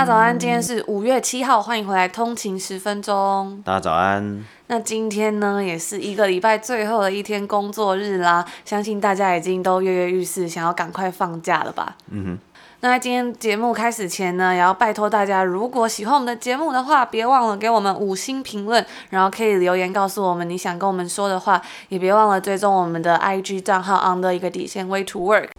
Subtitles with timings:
[0.00, 3.60] 大家早安，今天是五月七号，欢迎回来通勤十分钟。
[3.62, 4.42] 大家早安。
[4.68, 11.96] 那今天呢，也是一个礼拜最后的一天工作日啦，相信大家已经都跃跃欲试，想要赶快放假了吧？
[12.08, 12.38] 嗯哼。
[12.80, 21.60] 那在今天节目开始前呢，也要拜托大家，如果喜欢我们的节目的话，别忘了给我们五星评论，然后可以留言告诉我们你想跟我们说的话，
[21.90, 25.50] 也别忘了追踪我们的 IG 账号 under 一个底线 way to work。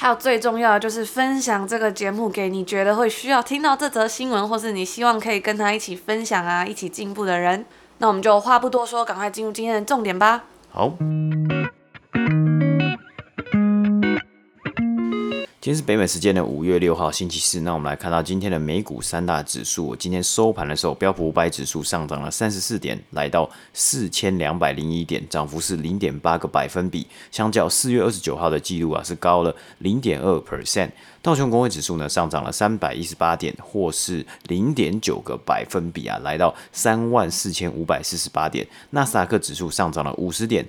[0.00, 7.66] 还有最重要的就是分享这个节目给你觉得会需要听到这则新闻，或是你希望可以跟他一起分享啊，一起进步的人。
[7.98, 10.44] 那我们就话不多说，赶快进入今天的重点吧。
[10.70, 10.92] 好。
[15.60, 19.96] 今天是北美时间的五月六号星期四，那我们来看到今天的美股三大指数。
[19.96, 30.90] 今天收盘的时候，标普五百指数上涨了三十四点，来到四千两百零一点，涨幅是零点八个百分比，相较四月二十九号的记录啊是高了零点二 percent。
[31.22, 38.64] 道琼工业指数呢上涨了三百一十八点，或是零点九个百分比啊，来到三万四千五百四十八点。
[38.90, 40.64] 纳斯达克指数上涨了五十点。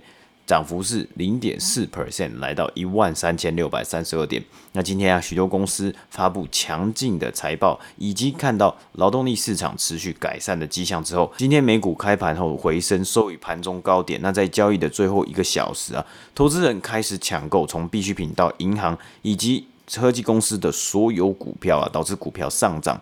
[0.50, 4.44] 涨幅是零点四 percent，来到一万三千六百三十二点。
[4.72, 14.20] 那今天啊，许多公司发布强劲的财报，以及看到劳动力市场持续改善的迹象之后，今天美股开盘后回升，收于盘中高点。
[14.24, 23.00] 那在交易的最后一个小时啊，投资人开始抢购从必需品到银行以及科技公司的所有股票啊，导致股票上涨。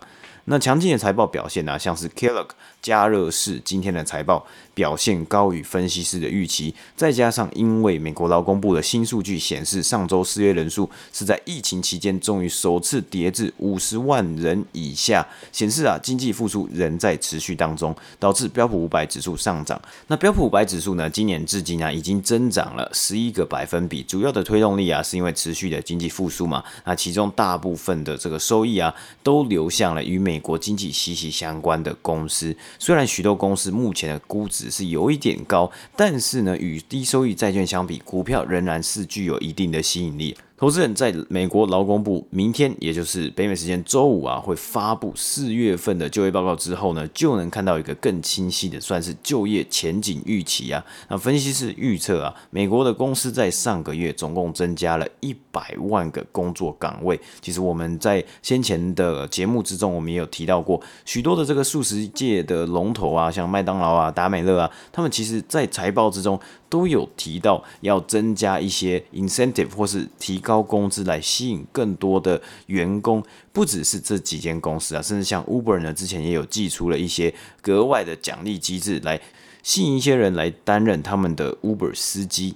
[0.50, 2.48] 那强劲的财报表现呢、啊，像是 Kellogg
[2.88, 19.82] 家乐氏今天的财报表现高于分析师的预期，再加上因为美国劳工部的新数据显示，上周失业人数是在疫情期间终于首次跌至五十万人以下，显示啊经济复苏仍在持续当中，导致标普五百指数上涨。
[20.08, 40.36] 那标普五百指数呢，今年至今啊已经增长了十一个百分比，主要的推动力啊是因为持续的经济复苏嘛，那其中大部分的这个收益啊都流向了与美国经济息息相关的公司，虽然许多公司目前的估值是有一点高，但是呢，与低收益债券相比，股票仍然是具有一定的吸引力。
[40.60, 50.84] 投资人在美国劳工部明天，也就是北美时间周五啊，会发布四月份的就业报告之后呢，就能看到一个更清晰的算是就业前景预期啊。
[51.10, 57.20] 那分析师预测啊，美国的公司在上个月总共增加了一百万个工作岗位。
[57.40, 66.40] 其实我们在先前的节目之中，我们也有提到过，许多的这个速食界的龙头啊，像麦当劳啊、达美乐啊，他们其实在财报之中。
[66.70, 73.22] 都有提到要增加一些 incentive 或是提高工资来吸引更多的员工，
[73.52, 79.20] 不只是这几间公司啊，甚至像 Uber 呢，之前也有祭出了一些格外的奖励机制来
[79.62, 82.56] 吸引一些人来担任他们的 Uber 司机。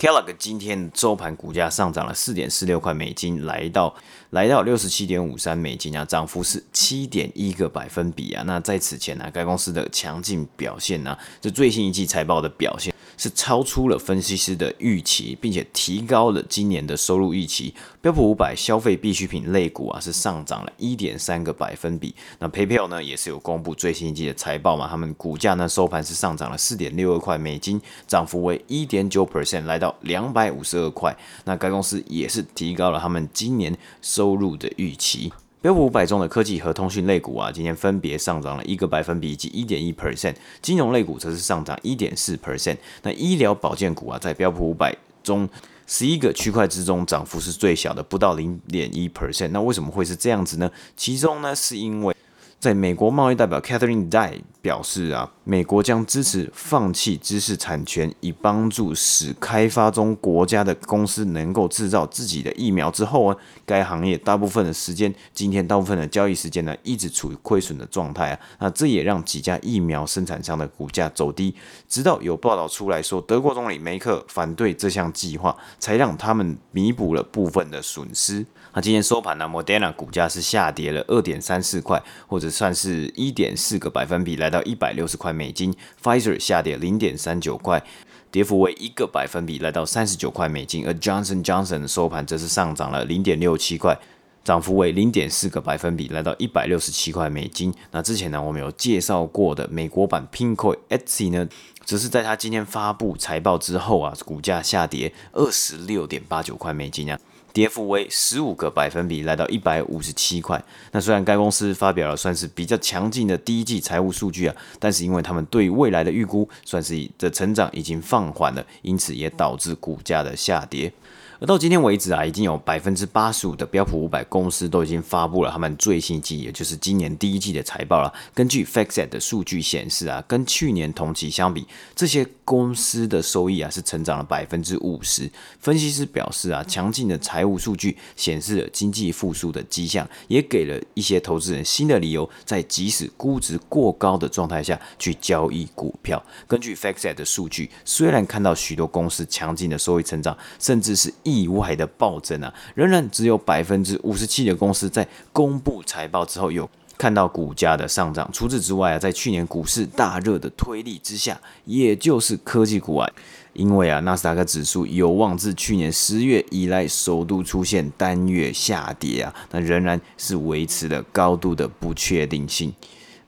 [0.00, 3.94] Kellogg 今天周盘股价上涨了四点四六块美金，来到
[4.30, 8.42] 来到六十七点五三美金啊，涨幅是七点一个百分比啊。
[8.46, 12.92] 那在此前呢、啊，该公司的强劲表现呢、啊，这最新一季财报的表现。
[13.18, 17.74] 是超出了分析师的预期，并且提高了今年的收入预期。
[18.00, 22.14] 标普五百消费必需品类股啊，是上涨了一点三个百分比。
[22.38, 31.14] 那 PayPal 呢，也是有公布最新一季的财报嘛，他们股价呢收盘是上涨了四点六二块美金，涨幅为一点九 percent，来到两百五十二块。
[31.44, 35.32] 那该公司也是提高了他们今年收入的预期。
[35.60, 42.76] 标普五百中的科技和通讯类股啊，今天分别上涨了一个百分比以及一点一 percent，金融类股则是上涨一点四 percent。
[43.02, 45.48] 那医疗保健股啊，在标普五百中
[45.88, 49.48] 十一个区块之中，涨幅是最小的，不到零点一 percent。
[49.48, 50.70] 那为什么会是这样子呢？
[50.96, 52.14] 其中呢，是因为
[52.58, 62.90] 在美国贸易代表 Catherine Dai 表示啊，美国将支持放弃知识产权，以帮助使开发中国家的公司能够制造自己的疫苗。
[62.90, 68.40] 之后啊，该行业大部分的时间，今天大部分的交易时间呢，一直处于亏损的状态啊。
[68.58, 71.54] 那这也让几家疫苗生产商的股价走低，
[71.88, 78.44] 直到有报道出来说，德国总理梅克反对这项计划，才让他们弥补了部分的损失。
[78.78, 85.74] 那今天收盘呢，Moderna 股价是下跌了二点三四块，或者算是一点四个百分比，来到一百六十块美金。
[86.00, 87.82] Pfizer 下跌零点三九块，
[88.30, 90.86] 跌幅为一个百分比，来到三十九块美金。
[90.86, 93.98] 而 Johnson Johnson 的收盘则是上涨了零点六七块，
[94.44, 97.74] 涨幅为零点四个百分比，来到一百六十七块美金。
[97.90, 101.48] 那之前呢，我们有介绍过的美国版 Pinkoi Etsy 呢，
[101.84, 107.18] 只是在它今天发布财报之后啊，股价下跌二十六点八九块美金啊。
[107.58, 110.62] 跌幅为十五个百分比，来到一百五十七块。
[110.92, 120.92] 那虽然该公司发表了算是比较强劲的第一季财务数据啊，但是因为他们对未来的预估算是这成长已经放缓了，因此也导致股价的下跌。
[121.40, 128.12] 而到今天为止啊，已经有百分之八十五的标普五百公司都已经发布了他们最新季，也就是今年第一季的财报了。
[128.34, 131.64] 根据 FactSet 的数据显示啊，跟去年同期相比，
[131.94, 135.30] 这些公司的收益啊是成长了百分之五十。
[135.60, 146.20] 分析师表示啊，强劲的财务数据显示了经济复苏的迹象，也给了一些投资人新的理由，在即使估值过高的状态下去交易股票。
[146.48, 158.28] 根据 FactSet 的数据，虽然看到许多公司强劲的收益成长，甚至是意外的暴增啊，仍然只有百分之五十七的公司在公布财报之后有看到股价的上涨。
[158.32, 163.08] 除此之外啊，在去年股市大热的推力之下，也就是科技股啊，
[163.52, 172.72] 因为啊纳斯达克指数有望自去年十月以来首度出现单月下跌啊，那仍然是维持了高度的不确定性。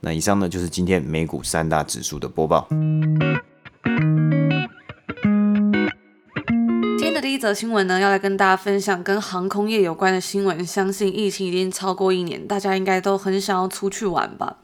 [0.01, 2.67] 那以上呢就是今天美股三大指数的播报。
[7.41, 10.63] 一则新闻呢，要来跟大家分享跟航空业有关的新闻。
[10.67, 14.59] 相信疫情已经超过一年，大家应该都很想要出去玩吧？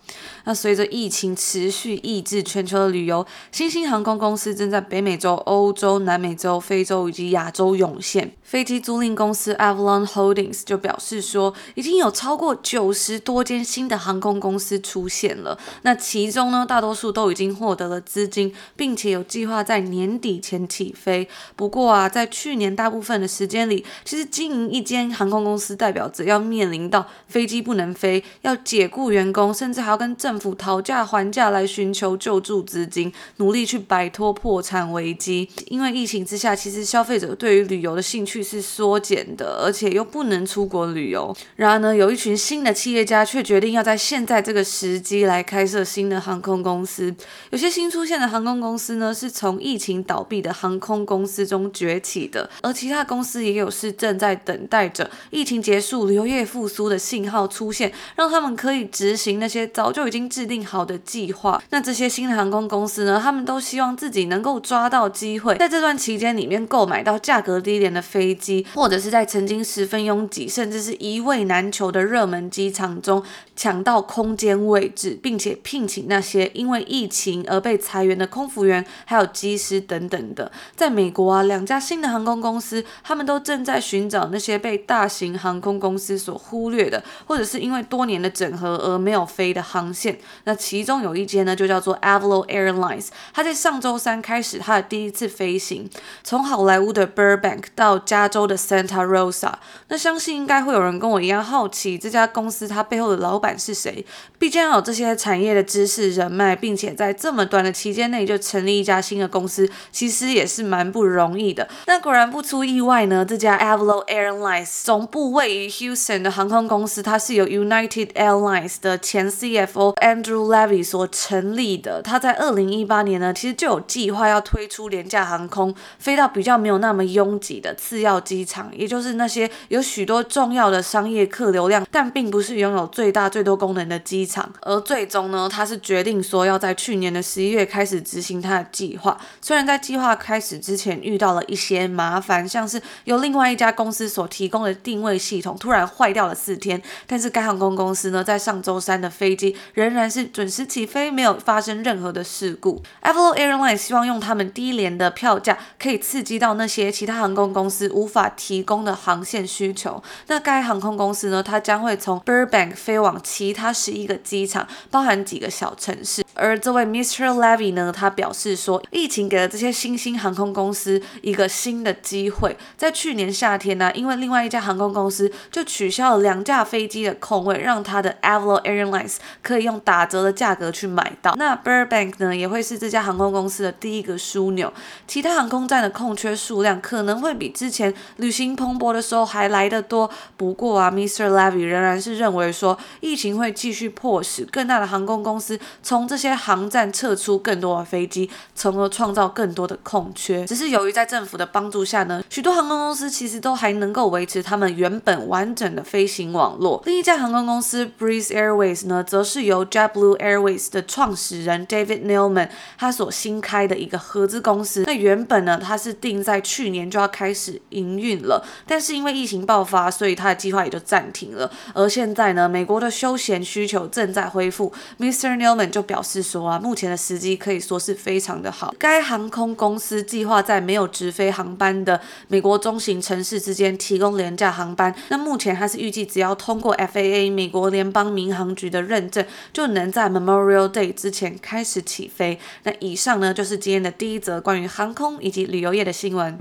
[0.47, 8.33] 那随着疫情持续抑制全球的旅游，新兴航空公司正在北美洲、欧洲、南美洲、非洲以及亚洲涌现。
[8.45, 15.59] 飞机租赁公司 Avalon Holdings 就表示说，已经有超过九十多间新的航空公司出现了。
[15.83, 21.29] 那其中呢，大多数都已经获得了资金，并且有计划在年底前起飞。
[21.57, 35.49] 不过啊，在去年大部分的时间里，其实经营一间航空公司代表着要面临到飞机不能飞，要解雇员工，甚至还要跟政府讨价还价来寻求救助资金，努力去摆脱破产危机。
[35.69, 41.35] 因为疫情之下，其实消费者对于旅游的兴趣是缩减的，而且又不能出国旅游。
[41.57, 47.15] 然而呢，有一群新的企业家却决定要在现在这个时机来开设新的航空公司。
[47.51, 61.61] 有些新出现的航空公司呢，是从疫情倒闭的航空公司中崛起的，而其他公司也有是正在等待着疫情结束、旅游业复苏的信号出现，让他们可以执行那些早就已经制定好的计划。
[61.71, 68.37] 那这些新的航空公司呢，他们都希望自己能够抓到机会，在这段期间里面购买到价格低廉的飞。
[68.37, 73.23] 机，或者是在曾经十分拥挤，甚至是一位难求的热门机场中
[73.57, 80.53] 抢到空间位置，并且聘请那些因为疫情而被裁员的空服员，还有机师等等的。
[80.75, 90.19] 在美国啊，两家新的航空公司，他们都正在寻找那些被大型航空公司所忽略的，或者是因为多年的整合而没有飞的航线。
[90.45, 95.89] 那其中有一间呢，就叫做 Avalo Airlines，它在上周三开始它的第一次飞行，
[96.25, 99.53] 从好莱坞的 Burbank 到加加州的 Santa Rosa，
[99.89, 104.03] 那相信应该会有人跟我一样好奇这家公司它背后的老板是谁？
[104.39, 111.69] 毕竟有这些产业的知识人脉，并且在这么短的期间内就成立一家新的公司，其实也是蛮不容易的。
[111.87, 122.01] 那果然不出意外呢，这家 Avalo Airlines 总部位于 Houston 的航空公司，它是由 United Airlines 的前 CFO Andrew Levy 所成立的。
[122.01, 134.51] 他在二零一八年呢，其实就有计划要推出廉价航空，飞到比较没有那么拥挤的次要机场，也就是那些有许多重要的商业客流量，但并不是拥有最大最多功能的机场。
[134.63, 139.19] 而最终呢，他是决定说要在去年的十一月开始执行他的计划。
[139.43, 152.83] 虽然在计划开始之前遇到了一些麻烦，像是由另外一家公司所提供的定位系统突然坏掉了四天，但是该航空公司呢，在上周三的飞机仍然是准时起飞，没有发生任何的事故。
[153.03, 157.91] Avelo Airlines 希望用他们低廉的票价，可以刺激到那些其他航空公司。
[157.93, 166.23] 无法提供的航线需求，那该航空公司呢，它将会从 Burbank 飞往其他十一个机场，包含几个小城市。
[166.33, 167.27] 而这位 Mr.
[167.27, 172.57] Levy 呢，他表示说，疫情给了这些新兴航空公司一个新的机会。
[172.77, 181.35] 在去年夏天呢，因为另外一家航空公司就取消了两架飞机的空位，让他的 Avelo Airlines 可以用打折的价格去买到。
[181.37, 184.73] 那 Burbank 呢，也会是这家航空公司的第一个枢纽。
[185.09, 190.09] 其他航空站的空缺数量可能会比之前旅行蓬勃的时候还来得多。
[190.37, 191.31] 不过啊，Mr.
[191.31, 200.45] Levy 仍然是认为说，疫疫情会继续迫使更大的航空公司从这些航站撤出更多的飞机，从而创造更多的空缺。
[200.45, 206.83] 只是由于在政府的帮助下呢，许多航空公司其实都还能够维持他们原本完整的飞行网络。
[206.85, 214.83] 另一家航空公司 Breeze Airways 呢，则是由 JetBlue Airways 的创始人 David Neeleman 他所新开的一个合资公司。
[214.87, 221.51] 那原本呢，它是定在去年就要开始营运了，但是因为疫情爆发，所以它的计划也就暂停了。
[221.73, 225.37] 而现在呢，美国的休休闲需求正在恢复，Mr.
[225.37, 228.75] Newman 就表示说啊，目前的时机可以说是非常的好。
[228.81, 234.93] 该航空公司计划在没有直飞航班的美国中型城市之间提供廉价航班。
[235.11, 242.41] 那目前它是预计只要通过 FAA 美国联邦民航局的认证，就能在 Memorial Day 之前开始起飞。
[242.65, 246.37] 那以上呢，就是今天的第一则关于航空以及旅游业的新闻。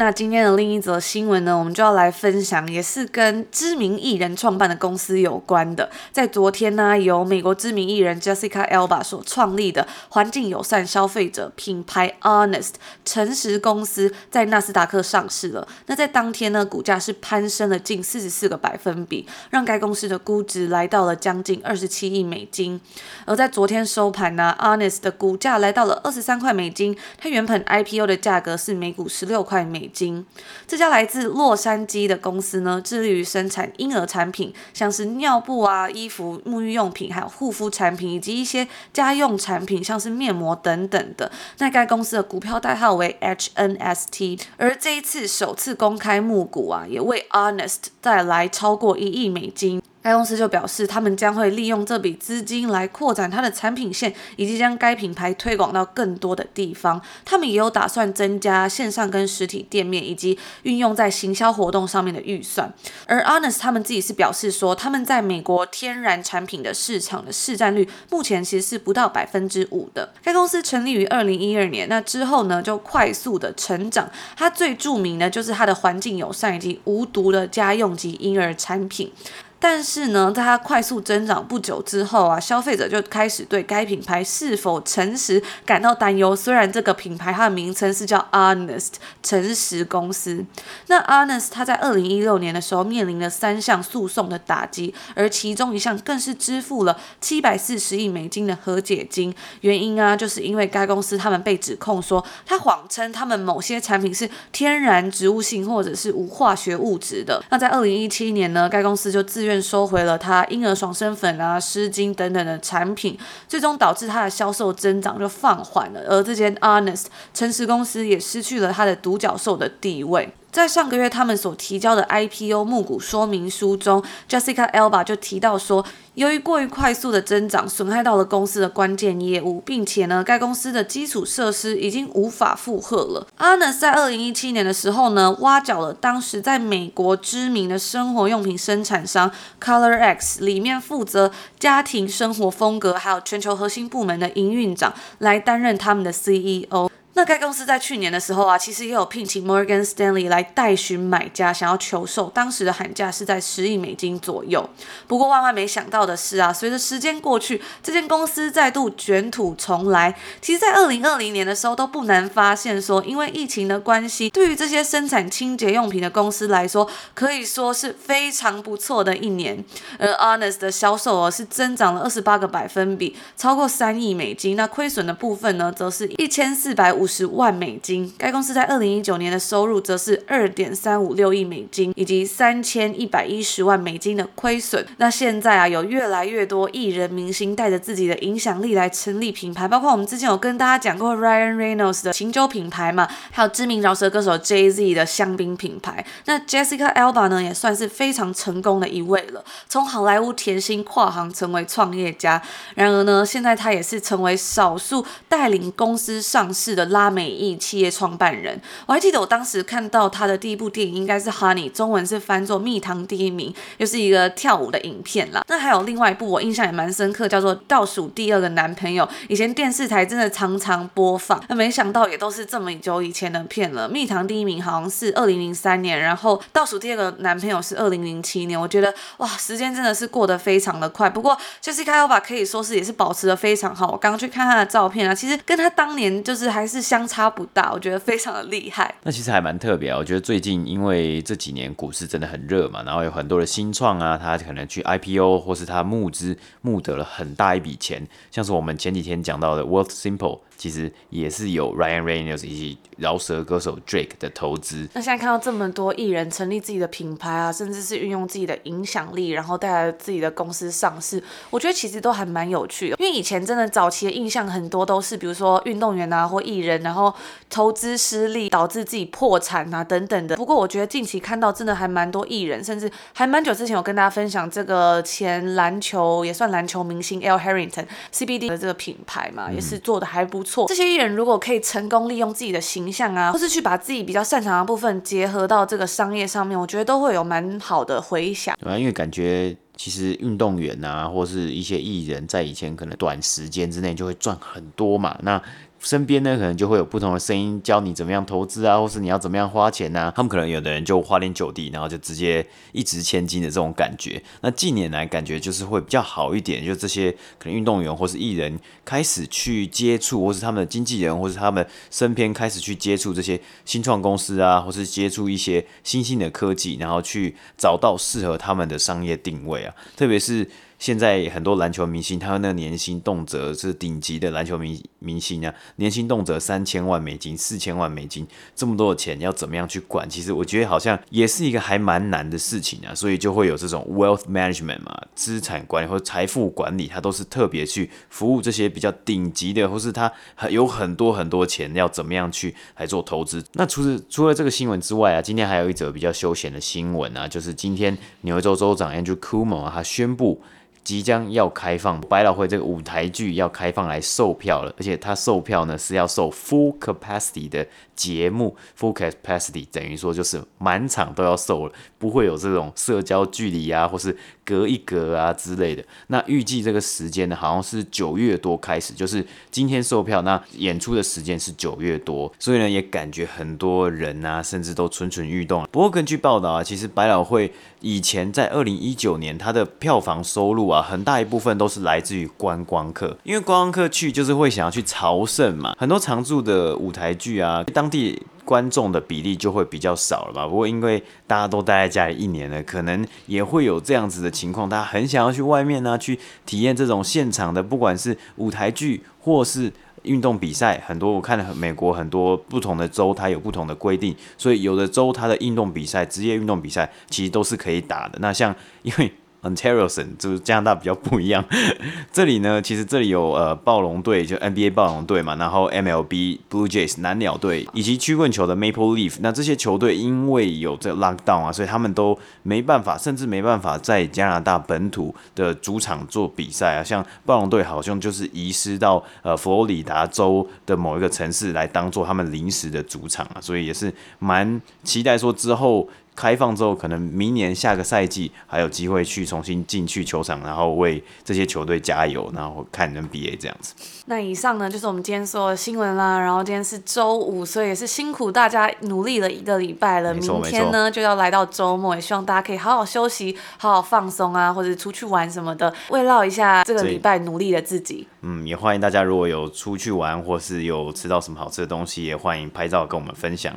[0.00, 5.90] 那今天的另一则新闻呢，我们就要来分享，也是跟知名艺人创办的公司有关的。
[6.10, 12.70] 在昨天呢，由美国知名艺人 Jessica Alba 所创立的环境友善消费者品牌 Honest
[13.04, 15.68] 诚实公司在纳斯达克上市了。
[15.84, 22.80] 那在当天呢，股价是攀升了近四十四个百分比，让该公司的估值来到了将近二十七亿美金。
[23.26, 30.24] 而在昨天收盘呢，Honest 的股价来到了二十三块美金，它原本 IPO 的价格是每股十六块美金。
[30.66, 41.30] 这家来自洛杉矶的公司呢，致力于生产婴儿产品，像是尿布啊、衣服、沐浴用品，还有护肤产品，以及一些家用产品，像是面膜等等的。
[41.58, 49.79] 那该公司的股票代号为 HNST，而这一次首次公开募股啊，也为 Honest 带来超过一亿美金。
[50.02, 57.00] 该公司就表示，他们将会利用这笔资金来扩展它的产品线，以及将该品牌推广到更多的地方。
[57.24, 62.72] 他们也有打算增加线上跟实体店面，以及运用在行销活动上面的预算。
[63.06, 70.14] 而 Honest 他们自己是表示说，他们在美国天然产品的市场的市占率目前其实是不到百分之五的。
[70.22, 74.10] 该公司成立于二零一二年，那之后呢就快速的成长。
[74.34, 79.12] 它最著名的就是它的环境友善以及无毒的家用及婴儿产品。
[79.62, 86.34] 但是呢，在它快速增长不久之后啊，消费者就开始对该品牌是否诚实感到担忧。
[86.34, 90.44] 虽然这个品牌它的名称是叫 Honest 诚实公司，
[90.86, 99.34] 那 Honest 它在二零一六年的时候面临了三项诉讼的打击，而其中一项更是支付了七百四十亿美金的和解金。
[99.60, 107.44] 原因啊，就是因为该公司他们被指控说，他谎称他们某些产品是天然植物性或者是无化学物质的。
[107.50, 120.34] 那在二零一七年呢，该公司就自愿收回了他婴儿爽身粉啊、湿巾等等的产品，最终导致他的销售增长就放缓了，而这间 Honest 诚实公司也失去了他的独角兽的地位。
[120.50, 133.28] 在上个月，他们所提交的 IPO 募股说明书中，Jessica Alba 就提到说，由于过于快速的增长，损害到了公司的关键业务，并且呢，该公司的基础设施已经无法负荷了。
[133.38, 139.30] Honest 在二零一七年的时候呢，挖角了当时在美国知名的生活用品生产商
[139.62, 141.30] ColorX 里面负责
[141.60, 146.89] 家庭生活风格还有全球核心部门的营运长来担任他们的 CEO。
[147.20, 154.66] 那该公司在去年的时候啊，其实也有聘请 Morgan Stanley 来代询买家，想要求售，当时的喊价是在十亿美金左右。
[155.06, 160.16] 不过万万没想到的是啊，随着时间过去，这间公司再度卷土重来。
[160.40, 169.62] 其实，在二零二零年的时候，都不难发现说，因为疫情的关系，对于这些生产清洁用品的公司来说，可以说是非常不错的一年。
[169.98, 174.56] 而 Honest 的销售额是增长了二十八个百分比，超过三亿美金。
[174.56, 184.86] 那亏损的部分呢，则是一千四百五十万美金，该公司在二零一九年的收入则是二点三五六亿美金，以及三千一百一十万美金的亏损。
[184.98, 196.04] 那现在啊，有越来越多艺人明星带着自己的影响力来成立品牌，包括我们之前有跟大家讲过 Ryan Reynolds 的琴酒品牌嘛，还有知名饶舌歌手 Jay Z 的香槟品牌。
[196.26, 202.40] 那 Jessica Alba 呢，也算是非常成功的一位了，从好莱坞甜心跨行成为创业家。
[202.74, 206.90] 然而呢，现在他也是成为少数带领公司上市的。
[206.90, 215.44] 拉美裔企业创办人，我还记得我当时看到他的第一部电影应该是《Honey》，中文是翻作《蜜糖第一名》，又是一个跳舞的影片啦。
[215.46, 221.40] 那还有另外一部我印象也蛮深刻，叫做《倒数第二个男朋友》，以前电视台真的常常播放。
[221.48, 228.60] 那没想到也都是这么久以前的片了，《蜜糖第一名》好像是二零零三年，然后《倒数第二个男朋友》是二零零七年。
[228.60, 231.08] 我觉得哇，时间真的是过得非常的快。
[231.08, 233.86] 不过 Jessica Alba 可以说是也是保持得非常好。
[233.92, 236.80] 我刚刚去看他的照片啊，其实跟他当年就是还是。
[236.90, 238.92] 相差不大，我觉得非常的厉害。
[239.04, 250.40] 那其实还蛮特别啊，我觉得最近因为这几年股市真的很热嘛，然后有很多的新创啊，他可能去 IPO 或是他募资募得了很大一笔钱，像是我们前几天讲到的 Worth Simple。
[250.60, 254.86] 其实也是有 Ryan Reynolds 以及饶舌歌手 Drake 的投资。
[254.92, 262.96] 那现在看到这么多艺人成立自己的品牌啊，甚至是运用自己的影响力，然后带来自己的公司上市，我觉得其实都还蛮有趣的。
[262.98, 267.14] 因为以前真的早期的印象很多都是，比如说运动员啊或艺人，然后
[267.48, 270.36] 投资失利导致自己破产啊等等的。
[270.36, 280.49] 不过我觉得近期看到真的还蛮多艺人，甚至还蛮久之前有跟大家分享这个前篮球也算篮球明星 Al Harrington CBD 的这个品牌嘛，也是做的还不错。
[280.68, 288.56] 这些艺人如果可以成功利用自己的形象啊，或是去把自己比较擅长的部分结合到这个商业上面，我觉得都会有蛮好的回响。
[288.64, 295.16] 啊，因为感觉其实运动员啊，或是一些艺人，在以前可能短时间之内就会赚很多嘛。
[295.22, 295.40] 那
[295.80, 300.12] 身边呢，可能就会有不同的声音教你怎么样投资啊，或是你要怎么样花钱啊。
[300.14, 304.22] 他们可能有的人就花天酒地，然后就直接一掷千金的这种感觉。
[304.42, 320.46] 那近年来感觉就是会比较好一点，就这些可能运动员或是艺人开始去接触，或是他们的经纪人，或是他们身边开始去接触这些新创公司啊，或是接触一些新兴的科技，然后去找到适合他们的商业定位啊，特别是。
[320.80, 330.08] 现在很多篮球明星，他那个年薪动辄是顶级的篮球明明星啊，年薪动辄三千万美金、四千万美金，这么多的钱要怎么样去管？
[330.08, 340.10] 其实我觉得好像也是一个还蛮难的事情啊，所以就会有这种 wealth management 嘛，资产管理或财富管理，它都是特别去服务这些比较顶级的，或是他
[340.48, 343.44] 有很多很多钱要怎么样去来做投资。
[343.52, 350.40] 那除了除了这个新闻之外啊，今天还有一则比较休闲的新闻啊，就是今天纽约州州长 Andrew Cuomo 啊，他宣布。
[350.82, 357.66] 即将要开放百老汇这个舞台剧要开放来售票了，而且它售票呢是要售 full capacity 的
[358.00, 365.84] 节目，full capacity 等于说就是满场都要售了，不会有这种社交距离啊，或是隔一隔啊之类的。
[366.06, 375.68] 那预计这个时间呢，好像是九月多开始，就是今天售票，那演出的时间是九月多，所以呢也感觉很多人啊，甚至都蠢蠢欲动。
[375.70, 385.76] 不过根据报道啊，其实百老汇以前在二零一九年它的票房收入啊，很大一部分都是来自于观光客，因为观光客去就是会想要去朝圣嘛。
[385.78, 390.46] 很多常驻的舞台剧啊，当地观众的比例就会比较少了吧。
[390.46, 399.72] 不过因为大家都待在家里一年了，可能也会有这样子的情况，大家很想要去外面呢、啊，去体验这种现场的，不管是舞台剧或是
[400.02, 400.82] 运动比赛。
[400.86, 408.18] 很多我看了美国很多不同的州，它有不同的规定，所以有的州它的运动比赛、职业运动比赛其实都是可以打的。
[408.20, 411.44] 那像因为 Ontario 省就是加拿大比较不一样，
[412.12, 426.84] 这里呢，其实这里有呃暴龙队，就 NBA 暴龙队嘛，然后 MLB Blue Jays 蓝鸟队，以及曲棍球的 Maple Leaf，那这些球队因为有这 lockdown 啊，所以他们都没办法，甚至没办法在加拿大本土的主场做比赛啊。
[426.84, 435.88] 像暴龙队好像就是移师到呃佛罗里达州的某一个城市来当做他们临时的主场啊，所以也是蛮期待说之后。
[436.14, 443.74] 开放之后，可能明年下个赛季还有机会去重新进去球场，然后为这些球队加油，然后看 NBA 这样子。
[444.06, 446.18] 那以上呢，就是我们今天所有的新闻啦。
[446.18, 450.12] 然后今天是周五，所以也是辛苦大家努力了一个礼拜了。
[450.12, 458.06] 明天呢就要来到周末，也希望大家可以好好休息，好好放松啊，或者出去玩什么的，慰劳一下这个礼拜努力的自己。
[458.22, 463.54] 嗯，也欢迎大家如果有出去玩，或是有吃到什么好吃的东西，也欢迎拍照跟我们分享。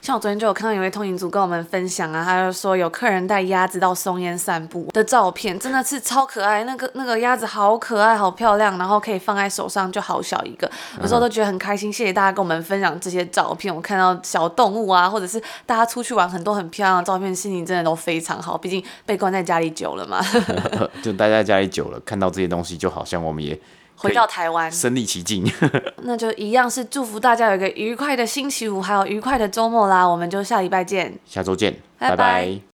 [0.00, 6.64] 像我昨天就有看到有位通勤族跟我们分享啊，他就说有客人带鸭子到松烟散步的照片，真的是超可爱。
[6.64, 11.92] 那个那个鸭子好可爱，好漂亮，然后可以放在手上，就好小一个，有时候都觉得很开心。
[11.92, 18.56] 谢谢大家跟我们分享这些照片，我看到小动物啊，或者是大家出去玩很多很漂亮的照片，心情真的都非常好。
[18.56, 20.24] 毕竟被关在家里久了嘛，
[21.02, 23.58] 就待在家里久了，看到这些东西，就好像我们也。
[23.98, 25.44] 回到台湾，身临其境。
[26.04, 30.06] 那就一样是祝福大家有一个愉快的星期五，还有愉快的周末啦。
[30.06, 32.16] 我们就下礼拜见，下周见，拜拜。
[32.16, 32.67] 拜拜。